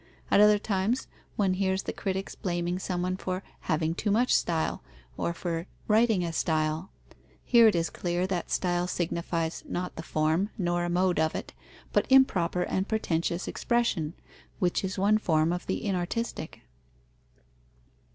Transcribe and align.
At 0.31 0.39
other 0.39 0.57
times, 0.57 1.05
one 1.35 1.53
hears 1.53 1.83
the 1.83 1.93
critics 1.93 2.33
blaming 2.33 2.79
someone 2.79 3.17
for 3.17 3.43
"having 3.69 3.93
too 3.93 4.09
much 4.09 4.33
style" 4.33 4.81
or 5.15 5.31
for 5.31 5.67
"writing 5.87 6.23
a 6.23 6.33
style." 6.33 6.89
Here 7.43 7.67
it 7.67 7.75
is 7.75 7.91
clear 7.91 8.25
that 8.25 8.49
style 8.49 8.87
signifies, 8.87 9.61
not 9.63 9.95
the 9.97 10.01
form, 10.01 10.49
nor 10.57 10.85
a 10.85 10.89
mode 10.89 11.19
of 11.19 11.35
it, 11.35 11.53
but 11.93 12.07
improper 12.11 12.63
and 12.63 12.87
pretentious 12.87 13.47
expression, 13.47 14.15
which 14.57 14.83
is 14.83 14.97
one 14.97 15.19
form 15.19 15.53
of 15.53 15.67
the 15.67 15.83
inartistic. 15.85 16.61